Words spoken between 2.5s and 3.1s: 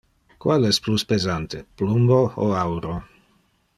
auro?